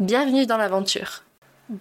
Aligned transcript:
Bienvenue 0.00 0.44
dans 0.44 0.56
l'aventure. 0.56 1.22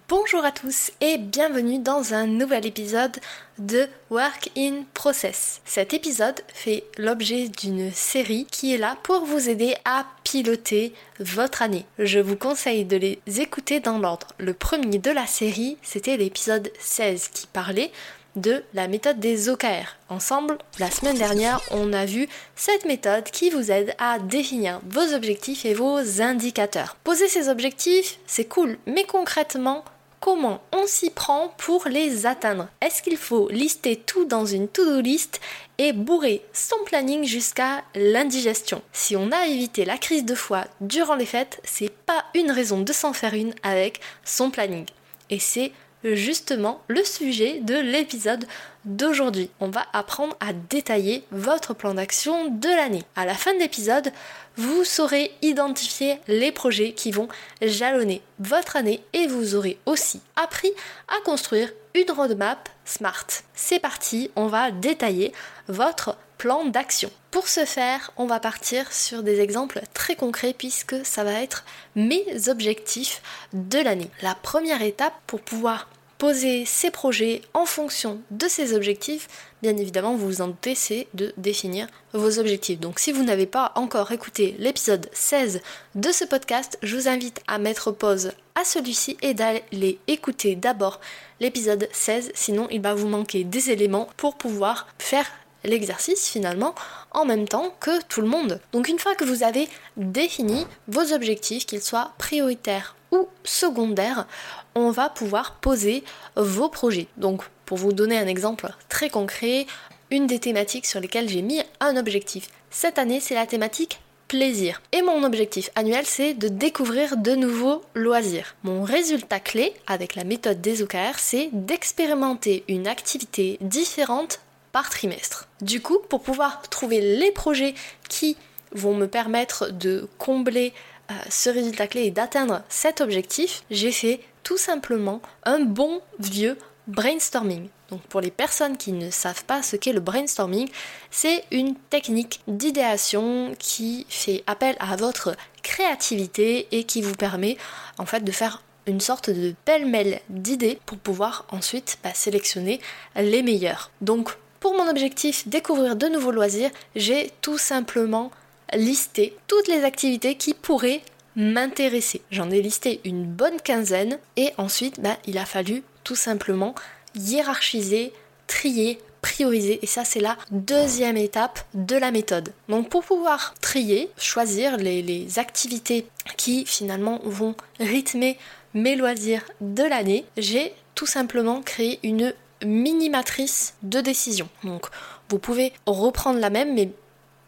Bonjour 0.07 0.45
à 0.45 0.51
tous 0.51 0.91
et 1.01 1.17
bienvenue 1.17 1.79
dans 1.79 2.13
un 2.13 2.27
nouvel 2.27 2.63
épisode 2.67 3.17
de 3.57 3.87
Work 4.11 4.51
in 4.55 4.83
Process. 4.93 5.61
Cet 5.65 5.95
épisode 5.95 6.39
fait 6.53 6.83
l'objet 6.99 7.47
d'une 7.47 7.91
série 7.91 8.45
qui 8.51 8.75
est 8.75 8.77
là 8.77 8.97
pour 9.01 9.25
vous 9.25 9.49
aider 9.49 9.75
à 9.83 10.05
piloter 10.23 10.93
votre 11.19 11.63
année. 11.63 11.87
Je 11.97 12.19
vous 12.19 12.35
conseille 12.35 12.85
de 12.85 12.97
les 12.97 13.19
écouter 13.41 13.79
dans 13.79 13.97
l'ordre. 13.97 14.27
Le 14.37 14.53
premier 14.53 14.99
de 14.99 15.09
la 15.09 15.25
série, 15.25 15.79
c'était 15.81 16.15
l'épisode 16.15 16.71
16 16.77 17.29
qui 17.29 17.47
parlait 17.47 17.91
de 18.35 18.63
la 18.73 18.87
méthode 18.87 19.19
des 19.19 19.49
OKR. 19.49 19.97
Ensemble, 20.09 20.57
la 20.79 20.89
semaine 20.89 21.17
dernière, 21.17 21.61
on 21.71 21.93
a 21.93 22.05
vu 22.05 22.27
cette 22.55 22.85
méthode 22.85 23.25
qui 23.25 23.49
vous 23.49 23.71
aide 23.71 23.95
à 23.99 24.19
définir 24.19 24.81
vos 24.89 25.13
objectifs 25.13 25.65
et 25.65 25.73
vos 25.73 26.21
indicateurs. 26.21 26.95
Poser 27.03 27.27
ces 27.27 27.49
objectifs, 27.49 28.19
c'est 28.25 28.45
cool, 28.45 28.77
mais 28.85 29.03
concrètement, 29.03 29.83
comment 30.19 30.61
on 30.71 30.87
s'y 30.87 31.09
prend 31.09 31.53
pour 31.57 31.85
les 31.87 32.25
atteindre? 32.25 32.69
Est-ce 32.79 33.01
qu'il 33.01 33.17
faut 33.17 33.49
lister 33.49 33.97
tout 33.97 34.23
dans 34.23 34.45
une 34.45 34.69
to-do 34.69 35.01
list 35.01 35.41
et 35.77 35.91
bourrer 35.91 36.45
son 36.53 36.77
planning 36.85 37.25
jusqu'à 37.25 37.83
l'indigestion? 37.93 38.81
Si 38.93 39.17
on 39.17 39.31
a 39.31 39.47
évité 39.47 39.83
la 39.83 39.97
crise 39.97 40.23
de 40.23 40.33
foie 40.33 40.65
durant 40.79 41.15
les 41.15 41.25
fêtes, 41.25 41.59
c'est 41.65 41.91
pas 41.91 42.23
une 42.35 42.51
raison 42.51 42.79
de 42.79 42.93
s'en 42.93 43.11
faire 43.11 43.33
une 43.33 43.53
avec 43.63 43.99
son 44.23 44.49
planning. 44.49 44.85
Et 45.29 45.39
c'est 45.39 45.73
justement 46.03 46.81
le 46.87 47.03
sujet 47.03 47.59
de 47.59 47.75
l'épisode 47.75 48.45
d'aujourd'hui. 48.85 49.49
On 49.59 49.69
va 49.69 49.85
apprendre 49.93 50.35
à 50.39 50.53
détailler 50.53 51.23
votre 51.31 51.73
plan 51.73 51.93
d'action 51.93 52.49
de 52.49 52.67
l'année. 52.67 53.03
À 53.15 53.25
la 53.25 53.33
fin 53.33 53.53
de 53.53 53.59
l'épisode, 53.59 54.11
vous 54.57 54.83
saurez 54.83 55.31
identifier 55.41 56.19
les 56.27 56.51
projets 56.51 56.93
qui 56.93 57.11
vont 57.11 57.27
jalonner 57.61 58.21
votre 58.39 58.75
année 58.75 59.03
et 59.13 59.27
vous 59.27 59.55
aurez 59.55 59.77
aussi 59.85 60.21
appris 60.35 60.71
à 61.07 61.21
construire 61.23 61.71
une 61.95 62.11
roadmap 62.11 62.69
smart. 62.85 63.27
C'est 63.55 63.79
parti, 63.79 64.31
on 64.35 64.47
va 64.47 64.71
détailler 64.71 65.31
votre 65.67 66.17
plan 66.43 66.65
d'action. 66.65 67.09
Pour 67.31 67.47
ce 67.47 67.63
faire, 67.63 68.11
on 68.17 68.25
va 68.25 68.41
partir 68.41 68.91
sur 68.91 69.23
des 69.23 69.39
exemples 69.39 69.79
très 69.93 70.17
concrets 70.17 70.53
puisque 70.53 71.05
ça 71.05 71.23
va 71.23 71.41
être 71.41 71.63
mes 71.95 72.25
objectifs 72.49 73.21
de 73.53 73.79
l'année. 73.79 74.11
La 74.21 74.35
première 74.35 74.81
étape 74.81 75.13
pour 75.25 75.39
pouvoir 75.39 75.87
poser 76.17 76.65
ses 76.65 76.91
projets 76.91 77.43
en 77.53 77.65
fonction 77.65 78.19
de 78.29 78.49
ses 78.49 78.73
objectifs, 78.73 79.29
bien 79.61 79.77
évidemment, 79.77 80.15
vous 80.15 80.25
vous 80.25 80.41
en 80.41 80.49
doutez, 80.49 81.07
de 81.13 81.33
définir 81.37 81.87
vos 82.11 82.39
objectifs. 82.39 82.81
Donc 82.81 82.99
si 82.99 83.13
vous 83.13 83.23
n'avez 83.23 83.45
pas 83.45 83.71
encore 83.75 84.11
écouté 84.11 84.57
l'épisode 84.59 85.09
16 85.13 85.61
de 85.95 86.11
ce 86.11 86.25
podcast, 86.25 86.77
je 86.83 86.97
vous 86.97 87.07
invite 87.07 87.39
à 87.47 87.57
mettre 87.57 87.93
pause 87.93 88.33
à 88.55 88.65
celui-ci 88.65 89.15
et 89.21 89.33
d'aller 89.33 89.97
écouter 90.07 90.57
d'abord 90.57 90.99
l'épisode 91.39 91.87
16, 91.93 92.33
sinon 92.35 92.67
il 92.69 92.81
va 92.81 92.95
vous 92.95 93.07
manquer 93.07 93.45
des 93.45 93.71
éléments 93.71 94.09
pour 94.17 94.35
pouvoir 94.35 94.87
faire 94.99 95.31
l'exercice 95.63 96.27
finalement 96.27 96.75
en 97.11 97.25
même 97.25 97.47
temps 97.47 97.73
que 97.79 98.01
tout 98.03 98.21
le 98.21 98.27
monde. 98.27 98.59
Donc 98.71 98.87
une 98.87 98.99
fois 98.99 99.15
que 99.15 99.23
vous 99.23 99.43
avez 99.43 99.69
défini 99.97 100.65
vos 100.87 101.13
objectifs, 101.13 101.65
qu'ils 101.65 101.81
soient 101.81 102.11
prioritaires 102.17 102.95
ou 103.11 103.27
secondaires, 103.43 104.27
on 104.75 104.91
va 104.91 105.09
pouvoir 105.09 105.55
poser 105.55 106.03
vos 106.35 106.69
projets. 106.69 107.07
Donc 107.17 107.43
pour 107.65 107.77
vous 107.77 107.93
donner 107.93 108.17
un 108.17 108.27
exemple 108.27 108.69
très 108.89 109.09
concret, 109.09 109.65
une 110.11 110.27
des 110.27 110.39
thématiques 110.39 110.85
sur 110.85 110.99
lesquelles 110.99 111.29
j'ai 111.29 111.41
mis 111.41 111.61
un 111.79 111.97
objectif 111.97 112.49
cette 112.75 112.97
année, 112.97 113.19
c'est 113.19 113.35
la 113.35 113.45
thématique 113.45 113.99
plaisir. 114.27 114.81
Et 114.91 115.03
mon 115.03 115.23
objectif 115.23 115.69
annuel, 115.75 116.05
c'est 116.07 116.33
de 116.33 116.47
découvrir 116.47 117.17
de 117.17 117.35
nouveaux 117.35 117.83
loisirs. 117.93 118.55
Mon 118.63 118.81
résultat 118.81 119.39
clé 119.39 119.73
avec 119.85 120.15
la 120.15 120.23
méthode 120.23 120.59
des 120.59 120.81
OKR, 120.81 121.19
c'est 121.19 121.49
d'expérimenter 121.53 122.63
une 122.67 122.87
activité 122.87 123.59
différente 123.61 124.39
par 124.73 124.89
trimestre. 124.89 125.47
Du 125.61 125.81
coup, 125.81 125.99
pour 126.09 126.21
pouvoir 126.21 126.61
trouver 126.63 126.99
les 126.99 127.31
projets 127.31 127.75
qui 128.09 128.35
vont 128.73 128.95
me 128.95 129.07
permettre 129.07 129.71
de 129.71 130.09
combler 130.17 130.73
euh, 131.09 131.13
ce 131.29 131.49
résultat 131.49 131.87
clé 131.87 132.01
et 132.03 132.11
d'atteindre 132.11 132.63
cet 132.67 132.99
objectif, 132.99 133.63
j'ai 133.71 133.93
fait 133.93 134.19
tout 134.43 134.57
simplement 134.57 135.21
un 135.43 135.59
bon 135.61 136.01
vieux 136.19 136.57
brainstorming. 136.87 137.69
Donc 137.89 138.01
pour 138.01 138.19
les 138.19 138.31
personnes 138.31 138.75
qui 138.75 138.91
ne 138.91 139.09
savent 139.09 139.45
pas 139.45 139.61
ce 139.61 139.75
qu'est 139.75 139.93
le 139.93 139.99
brainstorming, 139.99 140.69
c'est 141.11 141.43
une 141.51 141.75
technique 141.75 142.41
d'idéation 142.47 143.53
qui 143.59 144.05
fait 144.09 144.43
appel 144.47 144.75
à 144.79 144.95
votre 144.95 145.35
créativité 145.61 146.67
et 146.71 146.83
qui 146.83 147.01
vous 147.01 147.15
permet 147.15 147.57
en 147.99 148.05
fait 148.05 148.23
de 148.23 148.31
faire 148.31 148.63
une 148.87 148.99
sorte 148.99 149.29
de 149.29 149.53
pêle-mêle 149.63 150.19
d'idées 150.29 150.79
pour 150.85 150.97
pouvoir 150.97 151.45
ensuite 151.51 151.99
bah, 152.03 152.13
sélectionner 152.13 152.81
les 153.15 153.43
meilleurs. 153.43 153.91
Donc 154.01 154.35
pour 154.63 154.75
mon 154.75 154.89
objectif 154.89 155.45
découvrir 155.45 155.97
de 155.97 156.07
nouveaux 156.07 156.31
loisirs, 156.31 156.69
j'ai 156.95 157.31
tout 157.41 157.57
simplement 157.57 158.31
listé 158.73 159.35
toutes 159.45 159.67
les 159.67 159.83
activités 159.83 160.35
qui 160.35 160.53
pourraient 160.53 161.01
m'intéresser. 161.35 162.21
J'en 162.31 162.49
ai 162.49 162.61
listé 162.61 163.01
une 163.03 163.25
bonne 163.25 163.59
quinzaine 163.59 164.19
et 164.37 164.51
ensuite 164.57 165.01
bah, 165.01 165.17
il 165.27 165.37
a 165.37 165.43
fallu 165.43 165.83
tout 166.05 166.15
simplement 166.15 166.75
hiérarchiser, 167.13 168.13
trier, 168.47 168.99
prioriser 169.21 169.79
et 169.81 169.85
ça 169.85 170.05
c'est 170.05 170.21
la 170.21 170.37
deuxième 170.51 171.17
étape 171.17 171.59
de 171.73 171.97
la 171.97 172.11
méthode. 172.11 172.53
Donc 172.69 172.87
pour 172.87 173.03
pouvoir 173.03 173.55
trier, 173.59 174.09
choisir 174.17 174.77
les, 174.77 175.01
les 175.01 175.39
activités 175.39 176.07
qui 176.37 176.65
finalement 176.65 177.19
vont 177.25 177.55
rythmer 177.81 178.37
mes 178.73 178.95
loisirs 178.95 179.43
de 179.59 179.83
l'année, 179.83 180.23
j'ai 180.37 180.73
tout 180.95 181.05
simplement 181.05 181.61
créé 181.61 181.99
une 182.03 182.33
mini-matrice 182.65 183.75
de 183.83 184.01
décision. 184.01 184.47
Donc 184.63 184.87
vous 185.29 185.39
pouvez 185.39 185.73
reprendre 185.85 186.39
la 186.39 186.49
même 186.49 186.73
mais 186.73 186.91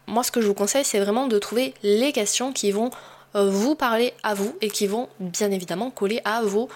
moi 0.06 0.22
ce 0.22 0.30
que 0.30 0.40
je 0.40 0.46
vous 0.46 0.54
conseille 0.54 0.84
c'est 0.84 1.00
vraiment 1.00 1.26
de 1.26 1.38
trouver 1.38 1.74
les 1.82 2.12
questions 2.12 2.52
qui 2.52 2.70
vont 2.70 2.90
euh, 3.34 3.50
vous 3.50 3.74
parler 3.74 4.14
à 4.22 4.34
vous 4.34 4.56
et 4.60 4.70
qui 4.70 4.86
vont 4.86 5.08
bien 5.20 5.50
évidemment 5.50 5.90
coller 5.90 6.20
à 6.24 6.42
vos 6.42 6.68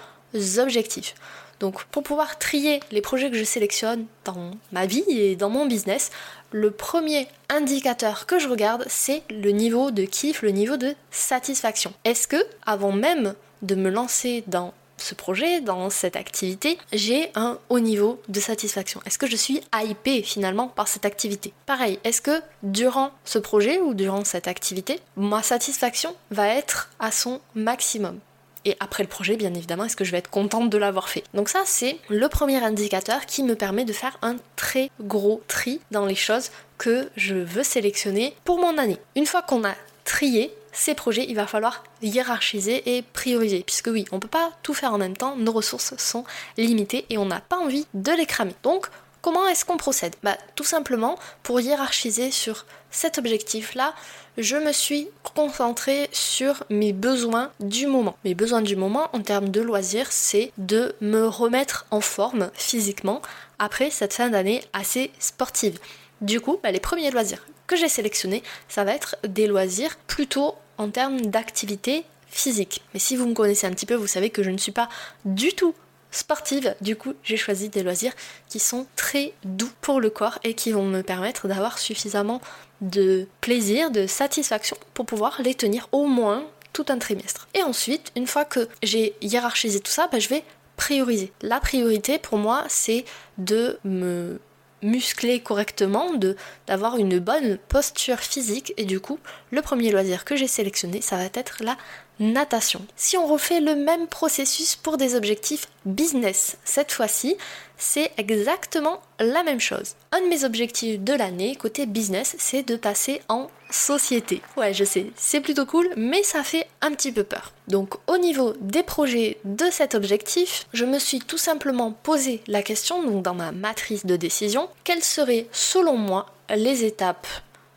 objectifs. 0.59 1.15
Donc 1.61 1.85
pour 1.85 2.03
pouvoir 2.03 2.39
trier 2.39 2.81
les 2.91 3.03
projets 3.03 3.31
que 3.31 3.37
je 3.37 3.45
sélectionne 3.45 4.07
dans 4.25 4.53
ma 4.73 4.87
vie 4.87 5.05
et 5.09 5.37
dans 5.37 5.51
mon 5.51 5.67
business, 5.67 6.11
le 6.51 6.71
premier 6.71 7.29
indicateur 7.49 8.27
que 8.27 8.39
je 8.39 8.49
regarde, 8.49 8.85
c'est 8.89 9.23
le 9.31 9.51
niveau 9.51 9.91
de 9.91 10.05
kiff, 10.05 10.43
le 10.43 10.51
niveau 10.51 10.79
de 10.79 10.95
satisfaction. 11.11 11.93
Est-ce 12.05 12.27
que 12.27 12.43
avant 12.67 12.93
même 12.93 13.35
de 13.63 13.75
me 13.75 13.91
lancer 13.91 14.43
dans 14.47 14.73
ce 15.03 15.15
projet, 15.15 15.61
dans 15.61 15.91
cette 15.91 16.17
activité, 16.17 16.79
j'ai 16.93 17.31
un 17.35 17.59
haut 17.69 17.81
niveau 17.81 18.21
de 18.29 18.41
satisfaction. 18.41 19.01
Est-ce 19.07 19.19
que 19.19 19.27
je 19.27 19.37
suis 19.37 19.61
hypé 19.75 20.23
finalement 20.23 20.69
par 20.69 20.89
cette 20.89 21.05
activité? 21.05 21.53
Pareil, 21.67 21.99
est-ce 22.05 22.21
que 22.21 22.41
durant 22.63 23.11
ce 23.25 23.39
projet 23.39 23.81
ou 23.81 23.95
durant 23.95 24.25
cette 24.25 24.49
activité, 24.49 25.01
ma 25.17 25.43
satisfaction 25.43 26.15
va 26.31 26.49
être 26.49 26.91
à 26.99 27.11
son 27.11 27.41
maximum? 27.55 28.19
Et 28.65 28.77
après 28.79 29.03
le 29.03 29.09
projet, 29.09 29.37
bien 29.37 29.55
évidemment, 29.55 29.85
est-ce 29.85 29.97
que 29.97 30.05
je 30.05 30.13
vais 30.13 30.19
être 30.19 30.29
contente 30.29 30.69
de 30.69 30.77
l'avoir 30.77 31.09
fait? 31.09 31.25
Donc 31.33 31.49
ça, 31.49 31.63
c'est 31.65 31.99
le 32.09 32.29
premier 32.29 32.63
indicateur 32.63 33.25
qui 33.25 33.43
me 33.43 33.55
permet 33.55 33.85
de 33.85 33.93
faire 33.93 34.19
un 34.21 34.37
très 34.57 34.91
gros 35.01 35.43
tri 35.49 35.81
dans 35.91 36.05
les 36.05 36.15
choses 36.15 36.51
que 36.77 37.09
je 37.17 37.37
veux 37.37 37.63
sélectionner 37.63 38.35
pour 38.45 38.59
mon 38.59 38.77
année. 38.77 38.99
Une 39.17 39.27
fois 39.27 39.43
qu'on 39.43 39.65
a 39.65 39.75
trié, 40.05 40.53
ces 40.73 40.95
projets, 40.95 41.27
il 41.29 41.35
va 41.37 41.47
falloir 41.47 41.85
hiérarchiser 42.03 42.97
et 42.97 43.03
prioriser. 43.03 43.63
Puisque 43.65 43.89
oui, 43.89 44.05
on 44.13 44.17
ne 44.17 44.21
peut 44.21 44.29
pas 44.29 44.51
tout 44.63 44.75
faire 44.75 44.95
en 44.95 44.99
même 44.99 45.17
temps, 45.17 45.37
nos 45.37 45.53
ressources 45.53 45.97
sont 45.97 46.25
limitées 46.57 47.07
et 47.11 47.19
on 47.19 47.27
n'a 47.27 47.41
pas 47.41 47.59
envie 47.59 47.87
de 47.95 48.13
les 48.13 48.27
cramer. 48.27 48.55
Donc, 48.63 48.87
comment 49.23 49.47
est-ce 49.49 49.65
qu'on 49.65 49.77
procède? 49.77 50.17
Bah 50.23 50.37
tout 50.55 50.65
simplement, 50.65 51.19
pour 51.43 51.61
hiérarchiser 51.61 52.31
sur 52.31 52.67
cet 52.91 53.19
objectif-là, 53.19 53.95
je 54.39 54.57
me 54.57 54.73
suis 54.73 55.09
concentrée 55.35 56.09
sur 56.13 56.65
mes 56.71 56.93
besoins 56.93 57.51
du 57.61 57.87
moment. 57.87 58.17
Mes 58.25 58.35
besoins 58.35 58.63
du 58.63 58.77
moment 58.77 59.11
en 59.13 59.21
termes 59.21 59.51
de 59.51 59.61
loisirs, 59.61 60.11
c'est 60.11 60.53
de 60.59 60.95
me 61.01 61.27
remettre 61.27 61.87
en 61.91 62.01
forme 62.01 62.51
physiquement 62.55 63.23
après 63.59 63.91
cette 63.91 64.15
fin 64.15 64.31
d'année 64.31 64.63
assez 64.73 65.11
sportive. 65.19 65.79
Du 66.21 66.41
coup, 66.41 66.59
bah, 66.63 66.71
les 66.71 66.81
premiers 66.81 67.11
loisirs 67.11 67.45
que 67.67 67.77
j'ai 67.77 67.89
sélectionnés, 67.89 68.43
ça 68.69 68.85
va 68.85 68.93
être 68.93 69.17
des 69.27 69.47
loisirs 69.47 69.97
plutôt 70.07 70.55
en 70.77 70.91
termes 70.91 71.21
d'activité 71.21 72.05
physique. 72.27 72.83
Mais 72.95 73.01
si 73.01 73.17
vous 73.17 73.27
me 73.27 73.35
connaissez 73.35 73.67
un 73.67 73.71
petit 73.71 73.87
peu, 73.87 73.95
vous 73.95 74.07
savez 74.07 74.31
que 74.31 74.43
je 74.43 74.51
ne 74.51 74.59
suis 74.59 74.73
pas 74.73 74.89
du 75.25 75.53
tout 75.53 75.75
sportive. 76.11 76.75
Du 76.81 76.97
coup, 76.97 77.15
j'ai 77.23 77.37
choisi 77.37 77.69
des 77.69 77.83
loisirs 77.83 78.13
qui 78.49 78.59
sont 78.59 78.87
très 78.97 79.33
doux 79.45 79.71
pour 79.81 80.01
le 80.01 80.11
corps 80.11 80.39
et 80.43 80.55
qui 80.55 80.73
vont 80.73 80.85
me 80.85 81.03
permettre 81.03 81.49
d'avoir 81.49 81.79
suffisamment 81.79 82.41
de 82.81 83.27
plaisir, 83.41 83.91
de 83.91 84.07
satisfaction 84.07 84.77
pour 84.95 85.07
pouvoir 85.07 85.41
les 85.43 85.55
tenir 85.55 85.89
au 85.93 86.07
moins 86.07 86.45
tout 86.73 86.87
un 86.89 86.99
trimestre. 86.99 87.49
Et 87.55 87.63
ensuite, 87.63 88.13
une 88.17 88.27
fois 88.27 88.45
que 88.45 88.69
j'ai 88.83 89.15
hiérarchisé 89.21 89.81
tout 89.81 89.93
ça, 89.93 90.09
bah, 90.11 90.19
je 90.19 90.29
vais 90.29 90.45
prioriser. 90.77 91.33
La 91.43 91.61
priorité 91.61 92.19
pour 92.19 92.39
moi, 92.39 92.65
c'est 92.69 93.05
de 93.39 93.79
me 93.85 94.41
muscler 94.83 95.41
correctement, 95.41 96.15
de 96.15 96.37
d'avoir 96.67 96.97
une 96.97 97.19
bonne 97.19 97.59
posture 97.69 98.19
physique. 98.19 98.73
Et 98.77 98.85
du 98.85 99.01
coup, 99.01 99.19
le 99.51 99.63
premier 99.63 99.91
loisir 99.91 100.25
que 100.25 100.37
j'ai 100.37 100.47
sélectionné, 100.47 101.01
ça 101.01 101.17
va 101.17 101.25
être 101.35 101.63
la 101.63 101.77
natation. 102.21 102.87
Si 102.97 103.17
on 103.17 103.27
refait 103.27 103.61
le 103.61 103.75
même 103.75 104.07
processus 104.07 104.77
pour 104.77 104.97
des 104.97 105.17
objectifs 105.17 105.69
business, 105.85 106.57
cette 106.65 106.93
fois-ci, 106.93 107.37
c'est 107.79 108.13
exactement 108.19 109.01
la 109.19 109.43
même 109.43 109.59
chose. 109.59 109.95
Un 110.13 110.21
de 110.21 110.27
mes 110.27 110.45
objectifs 110.45 111.01
de 111.01 111.15
l'année 111.15 111.57
côté 111.57 111.87
business, 111.87 112.37
c'est 112.39 112.63
de 112.63 112.77
passer 112.77 113.23
en 113.29 113.49
société. 113.71 114.43
Ouais, 114.57 114.75
je 114.75 114.85
sais, 114.85 115.07
c'est 115.17 115.41
plutôt 115.41 115.65
cool, 115.65 115.89
mais 115.97 116.23
ça 116.23 116.45
fait 116.45 116.67
un 116.83 116.93
petit 116.93 117.13
peu 117.13 117.25
peur. 117.25 117.53
Donc 117.69 117.95
au 118.07 118.19
niveau 118.19 118.53
des 118.61 118.83
projets 118.83 119.39
de 119.45 119.67
cet 119.71 119.95
objectif, 119.95 120.67
je 120.73 120.85
me 120.85 120.99
suis 120.99 121.21
tout 121.21 121.39
simplement 121.39 121.93
posé 121.93 122.43
la 122.47 122.63
question, 122.63 123.03
donc 123.03 123.23
dans 123.23 123.35
ma 123.35 123.53
matrice 123.53 124.05
de 124.05 124.17
décision, 124.17 124.69
quelles 124.85 125.05
seraient 125.05 125.47
selon 125.53 125.97
moi 125.97 126.27
les 126.55 126.85
étapes 126.85 127.27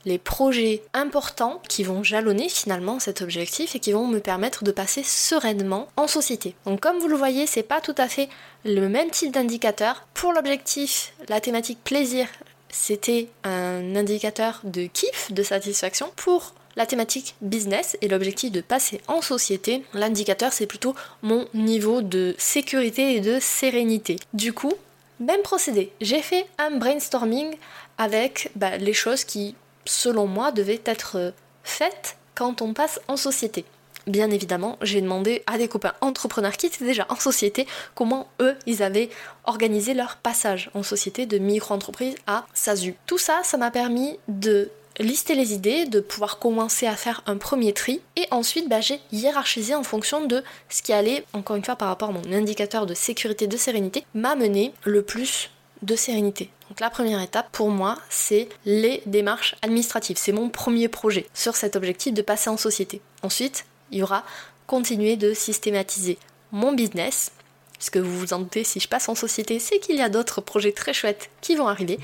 les 0.06 0.18
projets 0.18 0.84
importants 0.94 1.62
qui 1.70 1.84
vont 1.84 2.04
jalonner 2.04 2.50
finalement 2.50 3.00
cet 3.00 3.22
objectif 3.22 3.76
et 3.76 3.80
qui 3.80 3.92
vont 3.92 4.08
me 4.08 4.20
permettre 4.20 4.64
de 4.64 4.72
passer 4.72 5.04
sereinement 5.04 5.88
en 5.96 6.08
société. 6.08 6.56
Donc 6.66 6.82
comme 6.82 7.00
vous 7.00 7.08
le 7.08 7.16
voyez, 7.16 7.48
c'est 7.48 7.64
pas 7.64 7.82
tout 7.82 7.96
à 7.98 8.08
fait 8.08 8.30
le 8.66 8.88
même 8.90 9.10
type 9.10 9.32
d'indicateur. 9.32 10.06
Pour 10.14 10.34
l'objectif, 10.34 11.14
la 11.30 11.42
thématique 11.42 11.84
plaisir, 11.84 12.28
c'était 12.70 13.28
un 13.44 13.96
indicateur 13.96 14.62
de 14.64 14.86
kiff, 14.88 15.32
de 15.32 15.44
satisfaction. 15.44 16.12
Pour 16.16 16.54
la 16.76 16.86
thématique 16.86 17.36
business 17.42 17.98
et 18.02 18.08
l'objectif 18.08 18.52
de 18.52 18.62
passer 18.62 19.00
en 19.08 19.22
société, 19.22 19.84
l'indicateur 19.94 20.52
c'est 20.52 20.66
plutôt 20.66 20.96
mon 21.22 21.48
niveau 21.54 22.02
de 22.02 22.36
sécurité 22.38 23.16
et 23.16 23.20
de 23.20 23.40
sérénité. 23.40 24.18
Du 24.34 24.54
coup, 24.54 24.74
même 25.20 25.42
procédé, 25.44 25.92
j'ai 26.02 26.22
fait 26.22 26.48
un 26.58 26.72
brainstorming 26.72 27.56
avec 27.98 28.50
bah, 28.56 28.78
les 28.78 28.94
choses 28.94 29.24
qui 29.24 29.56
selon 29.86 30.28
moi, 30.28 30.52
devait 30.52 30.82
être 30.86 31.34
faite 31.64 32.18
quand 32.36 32.62
on 32.62 32.74
passe 32.74 33.00
en 33.08 33.18
société. 33.18 33.66
Bien 34.06 34.32
évidemment, 34.32 34.78
j'ai 34.82 35.00
demandé 35.00 35.44
à 35.48 35.58
des 35.58 35.70
copains 35.70 35.94
entrepreneurs 36.02 36.58
qui 36.58 36.66
étaient 36.66 36.84
déjà 36.84 37.06
en 37.10 37.16
société 37.16 37.66
comment 37.96 38.28
eux, 38.42 38.56
ils 38.66 38.84
avaient 38.84 39.10
organisé 39.46 39.94
leur 39.94 40.18
passage 40.18 40.70
en 40.74 40.84
société 40.84 41.26
de 41.26 41.38
micro-entreprise 41.38 42.16
à 42.28 42.46
SASU. 42.54 42.96
Tout 43.06 43.18
ça, 43.18 43.42
ça 43.44 43.58
m'a 43.58 43.72
permis 43.72 44.20
de 44.28 44.70
lister 45.00 45.36
les 45.36 45.54
idées, 45.54 45.86
de 45.86 46.02
pouvoir 46.02 46.38
commencer 46.38 46.86
à 46.86 46.96
faire 46.96 47.24
un 47.26 47.38
premier 47.38 47.74
tri 47.74 48.02
et 48.16 48.26
ensuite 48.30 48.70
bah, 48.70 48.82
j'ai 48.82 49.00
hiérarchisé 49.12 49.74
en 49.74 49.84
fonction 49.84 50.26
de 50.26 50.44
ce 50.70 50.82
qui 50.82 50.94
allait, 50.94 51.26
encore 51.34 51.56
une 51.56 51.64
fois 51.64 51.78
par 51.78 51.88
rapport 51.88 52.10
à 52.10 52.14
mon 52.14 52.34
indicateur 52.34 52.86
de 52.86 52.94
sécurité, 52.94 53.48
de 53.48 53.58
sérénité, 53.58 54.06
m'amener 54.14 54.74
le 54.84 55.02
plus 55.02 55.50
de 55.84 55.96
sérénité. 55.96 56.50
Donc 56.70 56.80
la 56.80 56.90
première 56.90 57.22
étape 57.22 57.50
pour 57.52 57.70
moi, 57.70 57.98
c'est 58.10 58.50
les 58.66 59.04
démarches 59.06 59.56
administratives. 59.62 60.18
C'est 60.18 60.32
mon 60.32 60.50
premier 60.50 60.88
projet 60.88 61.28
sur 61.34 61.56
cet 61.56 61.76
objectif 61.76 62.14
de 62.14 62.22
passer 62.22 62.50
en 62.50 62.58
société. 62.58 63.02
Ensuite, 63.22 63.66
il 63.92 64.00
y 64.00 64.04
aura 64.04 64.24
continuer 64.66 65.18
de 65.18 65.34
systématiser 65.34 66.18
mon 66.52 66.74
business. 66.74 67.32
Puisque 67.74 67.98
vous 67.98 68.18
vous 68.18 68.34
en 68.34 68.40
doutez, 68.40 68.64
si 68.64 68.80
je 68.80 68.88
passe 68.88 69.10
en 69.10 69.16
société, 69.16 69.60
c'est 69.60 69.80
qu'il 69.80 69.98
y 69.98 70.02
a 70.02 70.10
d'autres 70.10 70.42
projets 70.42 70.72
très 70.72 70.94
chouettes 70.94 71.30
qui 71.42 71.56
vont 71.56 71.68
arriver. 71.68 72.00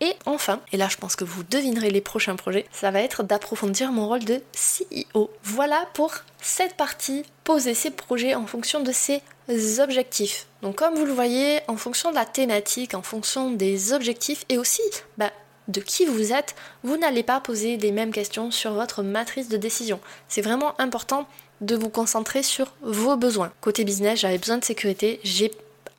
Et 0.00 0.14
enfin, 0.24 0.60
et 0.72 0.76
là 0.76 0.88
je 0.88 0.96
pense 0.96 1.14
que 1.14 1.24
vous 1.24 1.42
devinerez 1.42 1.90
les 1.90 2.00
prochains 2.00 2.36
projets, 2.36 2.66
ça 2.72 2.90
va 2.90 3.02
être 3.02 3.22
d'approfondir 3.22 3.92
mon 3.92 4.08
rôle 4.08 4.24
de 4.24 4.40
CEO. 4.54 5.30
Voilà 5.42 5.86
pour 5.92 6.12
cette 6.40 6.76
partie, 6.76 7.24
poser 7.44 7.74
ses 7.74 7.90
projets 7.90 8.34
en 8.34 8.46
fonction 8.46 8.82
de 8.82 8.92
ses 8.92 9.22
objectifs. 9.78 10.46
Donc 10.62 10.76
comme 10.76 10.94
vous 10.94 11.04
le 11.04 11.12
voyez, 11.12 11.60
en 11.68 11.76
fonction 11.76 12.10
de 12.10 12.14
la 12.14 12.24
thématique, 12.24 12.94
en 12.94 13.02
fonction 13.02 13.50
des 13.50 13.92
objectifs 13.92 14.44
et 14.48 14.56
aussi 14.56 14.82
bah, 15.18 15.30
de 15.68 15.80
qui 15.80 16.06
vous 16.06 16.32
êtes, 16.32 16.54
vous 16.82 16.96
n'allez 16.96 17.22
pas 17.22 17.40
poser 17.40 17.76
les 17.76 17.92
mêmes 17.92 18.12
questions 18.12 18.50
sur 18.50 18.72
votre 18.72 19.02
matrice 19.02 19.48
de 19.48 19.56
décision. 19.56 20.00
C'est 20.28 20.42
vraiment 20.42 20.80
important 20.80 21.26
de 21.60 21.76
vous 21.76 21.90
concentrer 21.90 22.42
sur 22.42 22.72
vos 22.80 23.16
besoins. 23.16 23.52
Côté 23.60 23.84
business, 23.84 24.20
j'avais 24.20 24.38
besoin 24.38 24.56
de 24.56 24.64
sécurité, 24.64 25.20
j'ai 25.24 25.50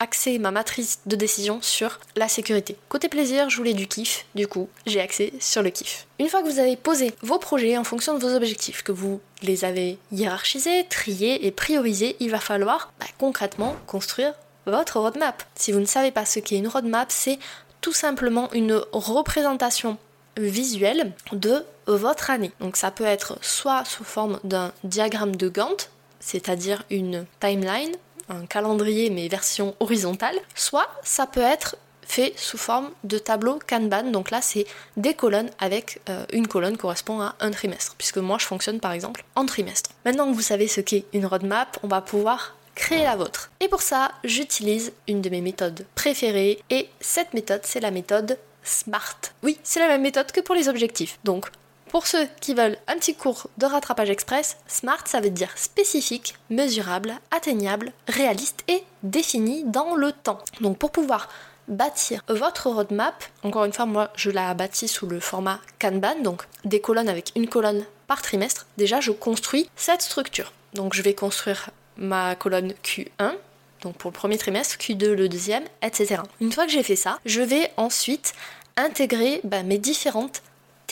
axé 0.02 0.38
ma 0.38 0.50
matrice 0.50 0.98
de 1.06 1.14
décision 1.14 1.62
sur 1.62 2.00
la 2.16 2.28
sécurité. 2.28 2.76
Côté 2.88 3.08
plaisir, 3.08 3.48
je 3.48 3.56
voulais 3.56 3.72
du 3.72 3.86
kiff, 3.86 4.26
du 4.34 4.48
coup, 4.48 4.68
j'ai 4.84 5.00
axé 5.00 5.32
sur 5.38 5.62
le 5.62 5.70
kiff. 5.70 6.06
Une 6.18 6.28
fois 6.28 6.42
que 6.42 6.48
vous 6.48 6.58
avez 6.58 6.76
posé 6.76 7.14
vos 7.22 7.38
projets 7.38 7.78
en 7.78 7.84
fonction 7.84 8.18
de 8.18 8.18
vos 8.18 8.34
objectifs, 8.34 8.82
que 8.82 8.92
vous 8.92 9.20
les 9.42 9.64
avez 9.64 9.98
hiérarchisés, 10.10 10.86
triés 10.90 11.46
et 11.46 11.52
priorisés, 11.52 12.16
il 12.18 12.30
va 12.30 12.40
falloir 12.40 12.92
bah, 12.98 13.06
concrètement 13.18 13.76
construire 13.86 14.34
votre 14.66 14.98
roadmap. 14.98 15.44
Si 15.54 15.70
vous 15.72 15.80
ne 15.80 15.84
savez 15.86 16.10
pas 16.10 16.24
ce 16.24 16.40
qu'est 16.40 16.58
une 16.58 16.68
roadmap, 16.68 17.10
c'est 17.10 17.38
tout 17.80 17.92
simplement 17.92 18.52
une 18.52 18.82
représentation 18.92 19.98
visuelle 20.36 21.12
de 21.32 21.64
votre 21.86 22.30
année. 22.30 22.52
Donc 22.60 22.76
ça 22.76 22.90
peut 22.90 23.04
être 23.04 23.38
soit 23.40 23.84
sous 23.84 24.04
forme 24.04 24.40
d'un 24.42 24.72
diagramme 24.82 25.36
de 25.36 25.48
Gantt, 25.48 25.90
c'est-à-dire 26.20 26.84
une 26.90 27.26
timeline 27.40 27.92
un 28.28 28.46
calendrier 28.46 29.10
mais 29.10 29.28
version 29.28 29.74
horizontale, 29.80 30.36
soit 30.54 30.88
ça 31.02 31.26
peut 31.26 31.40
être 31.40 31.76
fait 32.02 32.34
sous 32.36 32.58
forme 32.58 32.90
de 33.04 33.18
tableau 33.18 33.58
Kanban. 33.66 34.10
Donc 34.10 34.30
là, 34.30 34.40
c'est 34.42 34.66
des 34.96 35.14
colonnes 35.14 35.50
avec 35.58 36.00
euh, 36.08 36.24
une 36.32 36.46
colonne 36.46 36.76
correspond 36.76 37.20
à 37.20 37.34
un 37.40 37.50
trimestre, 37.50 37.94
puisque 37.96 38.18
moi 38.18 38.38
je 38.38 38.46
fonctionne 38.46 38.80
par 38.80 38.92
exemple 38.92 39.24
en 39.34 39.46
trimestre. 39.46 39.90
Maintenant 40.04 40.28
que 40.28 40.34
vous 40.34 40.42
savez 40.42 40.68
ce 40.68 40.80
qu'est 40.80 41.04
une 41.12 41.26
roadmap, 41.26 41.78
on 41.82 41.88
va 41.88 42.00
pouvoir 42.00 42.56
créer 42.74 43.04
la 43.04 43.16
vôtre. 43.16 43.50
Et 43.60 43.68
pour 43.68 43.82
ça, 43.82 44.12
j'utilise 44.24 44.92
une 45.08 45.22
de 45.22 45.30
mes 45.30 45.40
méthodes 45.40 45.86
préférées 45.94 46.62
et 46.70 46.88
cette 47.00 47.34
méthode, 47.34 47.62
c'est 47.64 47.80
la 47.80 47.90
méthode 47.90 48.38
SMART. 48.64 49.18
Oui, 49.42 49.58
c'est 49.62 49.80
la 49.80 49.88
même 49.88 50.02
méthode 50.02 50.32
que 50.32 50.40
pour 50.40 50.54
les 50.54 50.68
objectifs. 50.68 51.18
Donc, 51.24 51.50
pour 51.92 52.06
ceux 52.06 52.26
qui 52.40 52.54
veulent 52.54 52.78
un 52.88 52.96
petit 52.96 53.14
cours 53.14 53.48
de 53.58 53.66
rattrapage 53.66 54.08
express, 54.08 54.56
SMART 54.66 55.06
ça 55.06 55.20
veut 55.20 55.28
dire 55.28 55.50
spécifique, 55.56 56.34
mesurable, 56.48 57.12
atteignable, 57.30 57.92
réaliste 58.08 58.64
et 58.66 58.82
défini 59.02 59.62
dans 59.64 59.94
le 59.94 60.10
temps. 60.10 60.38
Donc 60.62 60.78
pour 60.78 60.90
pouvoir 60.90 61.28
bâtir 61.68 62.24
votre 62.28 62.70
roadmap, 62.70 63.22
encore 63.42 63.66
une 63.66 63.74
fois 63.74 63.84
moi 63.84 64.10
je 64.16 64.30
la 64.30 64.54
bâtis 64.54 64.88
sous 64.88 65.06
le 65.06 65.20
format 65.20 65.60
Kanban, 65.78 66.22
donc 66.22 66.44
des 66.64 66.80
colonnes 66.80 67.10
avec 67.10 67.30
une 67.36 67.46
colonne 67.46 67.84
par 68.06 68.22
trimestre, 68.22 68.66
déjà 68.78 69.02
je 69.02 69.12
construis 69.12 69.68
cette 69.76 70.00
structure. 70.00 70.54
Donc 70.72 70.94
je 70.94 71.02
vais 71.02 71.12
construire 71.12 71.68
ma 71.98 72.34
colonne 72.36 72.72
Q1, 72.82 73.34
donc 73.82 73.96
pour 73.96 74.10
le 74.10 74.16
premier 74.16 74.38
trimestre, 74.38 74.76
Q2 74.76 75.08
le 75.12 75.28
deuxième, 75.28 75.64
etc. 75.82 76.22
Une 76.40 76.52
fois 76.52 76.64
que 76.64 76.72
j'ai 76.72 76.82
fait 76.82 76.96
ça, 76.96 77.18
je 77.26 77.42
vais 77.42 77.70
ensuite 77.76 78.32
intégrer 78.78 79.42
bah, 79.44 79.62
mes 79.62 79.76
différentes 79.76 80.42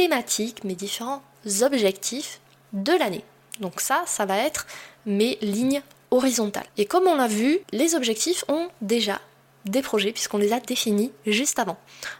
thématiques, 0.00 0.64
mes 0.64 0.74
différents 0.74 1.22
objectifs 1.60 2.40
de 2.72 2.92
l'année. 2.92 3.22
Donc 3.60 3.82
ça, 3.82 4.02
ça 4.06 4.24
va 4.24 4.38
être 4.38 4.66
mes 5.04 5.36
lignes 5.42 5.82
horizontales. 6.10 6.64
Et 6.78 6.86
comme 6.86 7.06
on 7.06 7.16
l'a 7.16 7.26
vu, 7.26 7.58
les 7.70 7.94
objectifs 7.94 8.42
ont 8.48 8.68
déjà 8.80 9.20
des 9.66 9.82
projets 9.82 10.12
puisqu'on 10.12 10.38
les 10.38 10.54
a 10.54 10.60
définis 10.60 11.12
juste 11.26 11.58
avant. 11.58 11.76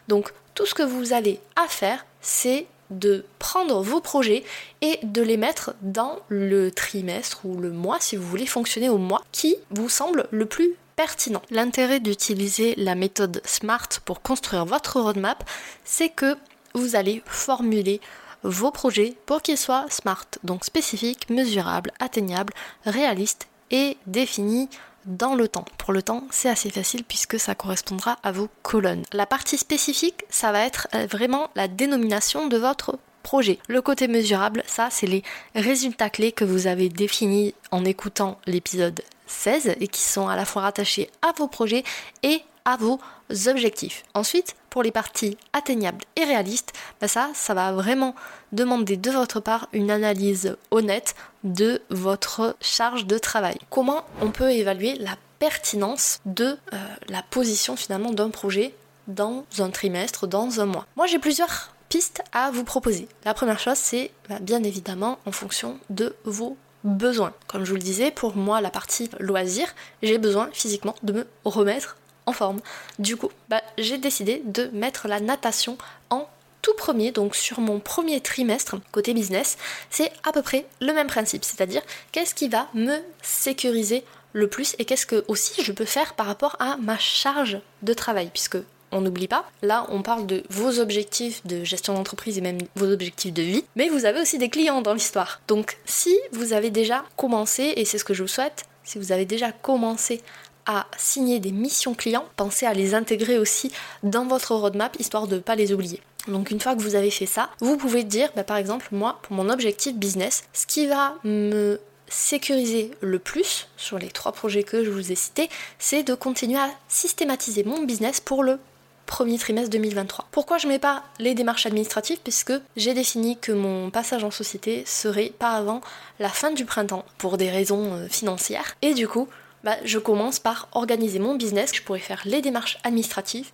Donc 0.07 0.31
tout 0.53 0.67
ce 0.67 0.75
que 0.75 0.83
vous 0.83 1.11
avez 1.11 1.39
à 1.55 1.67
faire, 1.67 2.05
c'est 2.21 2.67
de 2.91 3.25
prendre 3.39 3.81
vos 3.81 3.99
projets 3.99 4.43
et 4.81 4.99
de 5.01 5.23
les 5.23 5.37
mettre 5.37 5.73
dans 5.81 6.19
le 6.27 6.69
trimestre 6.69 7.39
ou 7.45 7.57
le 7.57 7.71
mois, 7.71 7.97
si 7.99 8.15
vous 8.15 8.27
voulez 8.27 8.45
fonctionner 8.45 8.89
au 8.89 8.99
mois, 8.99 9.23
qui 9.31 9.55
vous 9.71 9.89
semble 9.89 10.27
le 10.29 10.45
plus 10.45 10.75
pertinent. 10.95 11.41
L'intérêt 11.49 11.99
d'utiliser 11.99 12.75
la 12.77 12.93
méthode 12.93 13.41
SMART 13.43 14.01
pour 14.05 14.21
construire 14.21 14.65
votre 14.65 15.01
roadmap, 15.01 15.43
c'est 15.83 16.09
que 16.09 16.37
vous 16.73 16.95
allez 16.95 17.21
formuler 17.25 18.01
vos 18.43 18.71
projets 18.71 19.15
pour 19.25 19.41
qu'ils 19.41 19.57
soient 19.57 19.85
smart, 19.89 20.25
donc 20.43 20.65
spécifiques, 20.65 21.29
mesurables, 21.29 21.91
atteignables, 21.99 22.53
réalistes 22.85 23.47
et 23.69 23.97
définis 24.07 24.69
dans 25.05 25.35
le 25.35 25.47
temps. 25.47 25.65
Pour 25.77 25.93
le 25.93 26.01
temps, 26.01 26.23
c'est 26.29 26.49
assez 26.49 26.69
facile 26.69 27.03
puisque 27.03 27.39
ça 27.39 27.55
correspondra 27.55 28.17
à 28.23 28.31
vos 28.31 28.49
colonnes. 28.61 29.03
La 29.13 29.25
partie 29.25 29.57
spécifique, 29.57 30.23
ça 30.29 30.51
va 30.51 30.65
être 30.65 30.87
euh, 30.93 31.07
vraiment 31.09 31.49
la 31.55 31.67
dénomination 31.67 32.47
de 32.47 32.57
votre 32.57 32.99
projet. 33.23 33.59
Le 33.67 33.81
côté 33.81 34.07
mesurable, 34.07 34.63
ça, 34.67 34.89
c'est 34.91 35.07
les 35.07 35.23
résultats 35.55 36.09
clés 36.09 36.31
que 36.31 36.45
vous 36.45 36.67
avez 36.67 36.89
définis 36.89 37.53
en 37.71 37.85
écoutant 37.85 38.39
l'épisode 38.45 39.01
16 39.27 39.75
et 39.79 39.87
qui 39.87 40.01
sont 40.01 40.27
à 40.27 40.35
la 40.35 40.45
fois 40.45 40.63
rattachés 40.63 41.09
à 41.21 41.31
vos 41.37 41.47
projets 41.47 41.83
et 42.23 42.41
à 42.65 42.77
vos 42.77 42.99
objectifs. 43.47 44.03
Ensuite, 44.13 44.55
pour 44.71 44.81
les 44.81 44.91
parties 44.91 45.37
atteignables 45.53 46.03
et 46.15 46.23
réalistes, 46.23 46.73
bah 46.99 47.07
ça, 47.07 47.29
ça 47.35 47.53
va 47.53 47.71
vraiment 47.73 48.15
demander 48.51 48.97
de 48.97 49.11
votre 49.11 49.39
part 49.39 49.67
une 49.73 49.91
analyse 49.91 50.57
honnête 50.71 51.13
de 51.43 51.81
votre 51.89 52.55
charge 52.61 53.05
de 53.05 53.19
travail. 53.19 53.59
Comment 53.69 54.03
on 54.21 54.31
peut 54.31 54.49
évaluer 54.49 54.95
la 54.95 55.17
pertinence 55.37 56.19
de 56.25 56.57
euh, 56.73 56.77
la 57.09 57.21
position 57.21 57.75
finalement 57.75 58.11
d'un 58.11 58.29
projet 58.29 58.73
dans 59.07 59.45
un 59.59 59.69
trimestre, 59.69 60.25
dans 60.25 60.61
un 60.61 60.65
mois? 60.65 60.87
Moi 60.95 61.05
j'ai 61.05 61.19
plusieurs 61.19 61.75
pistes 61.89 62.23
à 62.31 62.49
vous 62.49 62.63
proposer. 62.63 63.09
La 63.25 63.33
première 63.33 63.59
chose 63.59 63.77
c'est 63.77 64.11
bah, 64.29 64.39
bien 64.39 64.63
évidemment 64.63 65.19
en 65.25 65.33
fonction 65.33 65.77
de 65.89 66.15
vos 66.23 66.55
besoin. 66.83 67.33
Comme 67.47 67.63
je 67.63 67.69
vous 67.69 67.75
le 67.75 67.81
disais, 67.81 68.11
pour 68.11 68.35
moi, 68.35 68.61
la 68.61 68.69
partie 68.69 69.09
loisir, 69.19 69.67
j'ai 70.01 70.17
besoin 70.17 70.49
physiquement 70.51 70.95
de 71.03 71.13
me 71.13 71.27
remettre 71.45 71.97
en 72.25 72.33
forme. 72.33 72.61
Du 72.99 73.17
coup, 73.17 73.29
bah, 73.49 73.61
j'ai 73.77 73.97
décidé 73.97 74.41
de 74.45 74.69
mettre 74.73 75.07
la 75.07 75.19
natation 75.19 75.77
en 76.09 76.27
tout 76.61 76.73
premier, 76.75 77.11
donc 77.11 77.35
sur 77.35 77.59
mon 77.59 77.79
premier 77.79 78.21
trimestre 78.21 78.75
côté 78.91 79.13
business, 79.13 79.57
c'est 79.89 80.11
à 80.23 80.31
peu 80.31 80.41
près 80.41 80.65
le 80.79 80.93
même 80.93 81.07
principe, 81.07 81.43
c'est-à-dire 81.43 81.81
qu'est-ce 82.11 82.35
qui 82.35 82.49
va 82.49 82.67
me 82.73 82.99
sécuriser 83.21 84.03
le 84.33 84.47
plus 84.47 84.75
et 84.79 84.85
qu'est-ce 84.85 85.05
que 85.05 85.25
aussi 85.27 85.63
je 85.63 85.71
peux 85.71 85.85
faire 85.85 86.13
par 86.13 86.25
rapport 86.25 86.55
à 86.59 86.77
ma 86.77 86.97
charge 86.97 87.59
de 87.81 87.93
travail, 87.93 88.29
puisque 88.31 88.57
on 88.91 89.01
n'oublie 89.01 89.27
pas. 89.27 89.49
Là, 89.61 89.85
on 89.89 90.01
parle 90.01 90.27
de 90.27 90.43
vos 90.49 90.79
objectifs 90.79 91.45
de 91.45 91.63
gestion 91.63 91.93
d'entreprise 91.93 92.37
et 92.37 92.41
même 92.41 92.59
vos 92.75 92.91
objectifs 92.91 93.33
de 93.33 93.41
vie, 93.41 93.63
mais 93.75 93.89
vous 93.89 94.05
avez 94.05 94.21
aussi 94.21 94.37
des 94.37 94.49
clients 94.49 94.81
dans 94.81 94.93
l'histoire. 94.93 95.41
Donc, 95.47 95.77
si 95.85 96.17
vous 96.31 96.53
avez 96.53 96.69
déjà 96.69 97.05
commencé, 97.15 97.73
et 97.75 97.85
c'est 97.85 97.97
ce 97.97 98.03
que 98.03 98.13
je 98.13 98.23
vous 98.23 98.27
souhaite, 98.27 98.65
si 98.83 98.97
vous 98.97 99.11
avez 99.11 99.25
déjà 99.25 99.51
commencé 99.51 100.21
à 100.65 100.87
signer 100.97 101.39
des 101.39 101.51
missions 101.51 101.93
clients, 101.93 102.25
pensez 102.35 102.65
à 102.65 102.73
les 102.73 102.93
intégrer 102.93 103.37
aussi 103.37 103.71
dans 104.03 104.25
votre 104.25 104.55
roadmap 104.55 104.99
histoire 104.99 105.27
de 105.27 105.35
ne 105.35 105.41
pas 105.41 105.55
les 105.55 105.73
oublier. 105.73 106.01
Donc 106.27 106.51
une 106.51 106.59
fois 106.59 106.75
que 106.75 106.81
vous 106.81 106.95
avez 106.95 107.11
fait 107.11 107.25
ça, 107.25 107.49
vous 107.59 107.77
pouvez 107.77 108.03
dire, 108.03 108.29
bah, 108.35 108.43
par 108.43 108.57
exemple, 108.57 108.87
moi, 108.91 109.19
pour 109.23 109.35
mon 109.35 109.49
objectif 109.49 109.95
business, 109.95 110.43
ce 110.53 110.65
qui 110.65 110.87
va 110.87 111.15
me 111.23 111.79
sécuriser 112.07 112.91
le 113.01 113.19
plus 113.19 113.67
sur 113.77 113.97
les 113.97 114.09
trois 114.09 114.33
projets 114.33 114.63
que 114.63 114.83
je 114.83 114.91
vous 114.91 115.11
ai 115.11 115.15
cités, 115.15 115.49
c'est 115.79 116.03
de 116.03 116.13
continuer 116.13 116.59
à 116.59 116.69
systématiser 116.87 117.63
mon 117.63 117.83
business 117.83 118.19
pour 118.19 118.43
le 118.43 118.59
premier 119.05 119.37
trimestre 119.37 119.69
2023. 119.71 120.27
Pourquoi 120.31 120.57
je 120.57 120.67
mets 120.67 120.79
pas 120.79 121.03
les 121.19 121.33
démarches 121.33 121.65
administratives? 121.65 122.19
Puisque 122.23 122.53
j'ai 122.77 122.93
défini 122.93 123.37
que 123.37 123.51
mon 123.51 123.89
passage 123.89 124.23
en 124.23 124.31
société 124.31 124.83
serait 124.85 125.33
pas 125.37 125.51
avant 125.51 125.81
la 126.19 126.29
fin 126.29 126.51
du 126.51 126.65
printemps 126.65 127.05
pour 127.17 127.37
des 127.37 127.49
raisons 127.49 127.93
euh, 127.93 128.07
financières. 128.07 128.75
Et 128.81 128.93
du 128.93 129.07
coup, 129.07 129.27
bah, 129.63 129.77
je 129.83 129.99
commence 129.99 130.39
par 130.39 130.67
organiser 130.71 131.19
mon 131.19 131.35
business. 131.35 131.71
Je 131.73 131.81
pourrais 131.81 131.99
faire 131.99 132.21
les 132.25 132.41
démarches 132.41 132.79
administratives, 132.83 133.49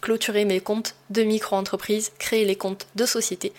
clôturer 0.00 0.44
mes 0.44 0.60
comptes 0.60 0.94
de 1.10 1.22
micro-entreprise, 1.22 2.12
créer 2.18 2.44
les 2.44 2.56
comptes 2.56 2.86
de 2.94 3.06
société. 3.06 3.52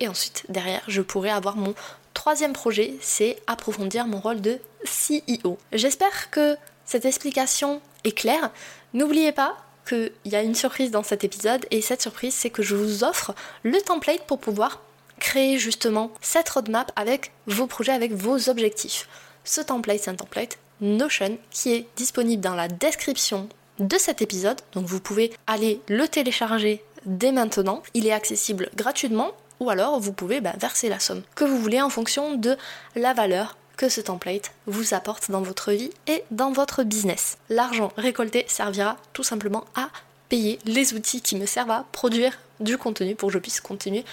Et 0.00 0.08
ensuite, 0.08 0.44
derrière, 0.48 0.82
je 0.86 1.02
pourrais 1.02 1.30
avoir 1.30 1.56
mon 1.56 1.74
troisième 2.14 2.52
projet, 2.52 2.94
c'est 3.00 3.38
approfondir 3.46 4.06
mon 4.06 4.20
rôle 4.20 4.40
de 4.40 4.58
CEO. 4.84 5.58
J'espère 5.72 6.30
que 6.30 6.56
cette 6.84 7.04
explication 7.04 7.80
est 8.04 8.12
claire. 8.12 8.50
N'oubliez 8.94 9.32
pas, 9.32 9.56
qu'il 9.88 10.12
y 10.26 10.36
a 10.36 10.42
une 10.42 10.54
surprise 10.54 10.90
dans 10.90 11.02
cet 11.02 11.24
épisode 11.24 11.66
et 11.70 11.80
cette 11.80 12.02
surprise 12.02 12.34
c'est 12.34 12.50
que 12.50 12.62
je 12.62 12.76
vous 12.76 13.04
offre 13.04 13.34
le 13.62 13.80
template 13.80 14.26
pour 14.26 14.38
pouvoir 14.38 14.82
créer 15.18 15.58
justement 15.58 16.12
cette 16.20 16.48
roadmap 16.48 16.92
avec 16.94 17.32
vos 17.46 17.66
projets, 17.66 17.92
avec 17.92 18.12
vos 18.12 18.50
objectifs. 18.50 19.08
Ce 19.44 19.60
template 19.60 20.00
c'est 20.00 20.10
un 20.10 20.14
template 20.14 20.58
Notion 20.80 21.38
qui 21.50 21.74
est 21.74 21.86
disponible 21.96 22.42
dans 22.42 22.54
la 22.54 22.68
description 22.68 23.48
de 23.78 23.96
cet 23.96 24.22
épisode, 24.22 24.60
donc 24.72 24.86
vous 24.86 25.00
pouvez 25.00 25.32
aller 25.46 25.80
le 25.88 26.08
télécharger 26.08 26.82
dès 27.06 27.32
maintenant. 27.32 27.82
Il 27.94 28.06
est 28.06 28.12
accessible 28.12 28.70
gratuitement 28.76 29.32
ou 29.60 29.70
alors 29.70 29.98
vous 30.00 30.12
pouvez 30.12 30.40
bah, 30.40 30.54
verser 30.58 30.88
la 30.88 31.00
somme 31.00 31.22
que 31.34 31.44
vous 31.44 31.58
voulez 31.58 31.80
en 31.80 31.90
fonction 31.90 32.34
de 32.34 32.56
la 32.96 33.12
valeur 33.12 33.56
que 33.76 33.88
ce 33.88 34.00
template 34.00 34.52
vous 34.66 34.92
apporte 34.94 35.30
dans 35.30 35.40
votre 35.40 35.72
vie 35.72 35.90
et 36.06 36.24
dans 36.32 36.50
votre 36.50 36.82
business. 36.82 37.38
L'argent 37.48 37.92
récolté 37.96 38.44
servira 38.48 38.96
tout 39.12 39.22
simplement 39.22 39.64
à 39.76 39.88
payer 40.28 40.58
les 40.64 40.94
outils 40.94 41.22
qui 41.22 41.36
me 41.36 41.46
servent 41.46 41.70
à 41.70 41.86
produire 41.92 42.38
du 42.60 42.76
contenu 42.76 43.14
pour 43.14 43.28
que 43.28 43.34
je 43.34 43.38
puisse 43.38 43.60
continuer 43.60 44.04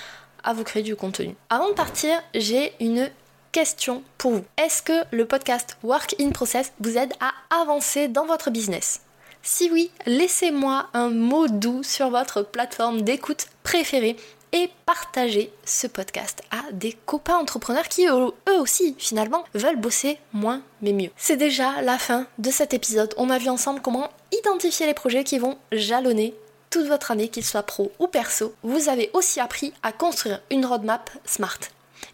à 0.44 0.54
vous 0.54 0.64
créer 0.64 0.84
du 0.84 0.96
contenu. 0.96 1.36
Avant 1.50 1.70
de 1.70 1.74
partir, 1.74 2.22
j'ai 2.36 2.74
une 2.80 3.10
question 3.56 4.04
pour 4.18 4.32
vous. 4.34 4.44
Est-ce 4.58 4.82
que 4.82 5.06
le 5.12 5.26
podcast 5.26 5.78
Work 5.82 6.16
in 6.20 6.32
Process 6.32 6.74
vous 6.82 6.98
aide 6.98 7.14
à 7.22 7.32
avancer 7.62 8.10
dans 8.10 8.26
votre 8.26 8.50
business? 8.50 9.00
Si 9.44 9.70
oui, 9.72 9.92
laissez-moi 10.06 10.88
un 10.94 11.10
mot 11.10 11.48
doux 11.48 11.82
sur 11.82 12.10
votre 12.10 12.42
plateforme 12.42 13.04
d'écoute 13.04 13.48
préférée 13.64 14.18
et 14.52 14.70
partager 14.86 15.54
ce 15.64 15.88
podcast 15.88 16.44
à 16.52 16.70
des 16.74 16.92
copains 17.06 17.38
entrepreneurs 17.38 17.88
qui 17.88 18.08
eux, 18.08 18.34
aussi 18.60 18.94
finalement 18.98 19.46
veulent 19.54 19.80
bosser 19.80 20.18
moins 20.34 20.62
mais 20.82 20.92
mieux. 20.92 21.12
C'est 21.16 21.38
déjà 21.38 21.82
la 21.82 21.98
fin 21.98 22.28
de 22.38 22.52
cet 22.52 22.74
épisode. 22.74 23.14
On 23.16 23.30
a 23.30 23.38
vu 23.38 23.48
ensemble 23.48 23.80
comment 23.80 24.10
identifier 24.34 24.86
les 24.86 24.94
projets 24.94 25.24
qui 25.24 25.40
vont 25.40 25.58
jalonner 25.72 26.36
toute 26.72 26.88
votre 26.88 27.12
année, 27.12 27.30
qu'ils 27.30 27.46
soient 27.46 27.64
pro 27.64 27.94
ou 28.00 28.08
perso. 28.08 28.54
Vous 28.64 28.90
avez 28.90 29.12
aussi 29.14 29.40
appris 29.40 29.72
à 29.82 29.94
construire 29.94 30.42
une 30.52 30.66
roadmap 30.66 31.10
smart. 31.24 31.60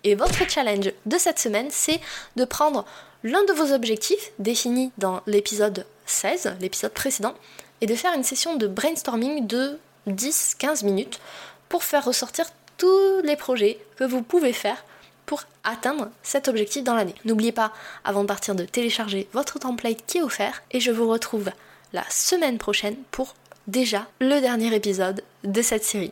Et 0.04 0.16
votre 0.16 0.50
challenge 0.50 0.92
de 1.06 1.18
cette 1.18 1.40
semaine, 1.40 1.68
c'est 1.70 2.00
de 2.36 2.46
prendre 2.46 2.86
l'un 3.24 3.44
de 3.46 3.54
vos 3.54 3.74
objectifs 3.74 4.32
définis 4.40 4.92
dans 4.98 5.22
l'épisode 5.28 5.86
16, 6.06 6.56
l'épisode 6.60 6.94
précédent, 6.94 7.36
et 7.82 7.86
de 7.86 7.96
faire 7.96 8.14
une 8.14 8.24
session 8.24 8.56
de 8.56 8.68
brainstorming 8.68 9.48
de 9.48 9.80
10-15 10.08 10.86
minutes 10.86 11.20
pour 11.70 11.84
faire 11.84 12.06
ressortir 12.06 12.46
tous 12.78 13.22
les 13.24 13.36
projets 13.36 13.80
que 13.96 14.04
vous 14.04 14.22
pouvez 14.24 14.54
faire 14.54 14.84
pour 15.26 15.44
atteindre 15.64 16.10
cet 16.24 16.48
objectif 16.48 16.84
dans 16.84 16.96
l'année. 16.96 17.16
N'oubliez 17.26 17.52
pas, 17.52 17.72
avant 18.04 18.24
de 18.24 18.28
partir, 18.28 18.56
de 18.56 18.66
télécharger 18.66 19.30
votre 19.34 19.60
template 19.60 20.06
qui 20.06 20.18
est 20.18 20.24
offert 20.24 20.64
et 20.72 20.80
je 20.80 20.92
vous 20.92 21.08
retrouve 21.08 21.52
la 21.94 22.04
semaine 22.10 22.58
prochaine 22.58 22.98
pour 23.12 23.36
déjà 23.68 24.08
le 24.20 24.40
dernier 24.42 24.74
épisode 24.76 25.24
de 25.44 25.62
cette 25.62 25.84
série. 25.84 26.12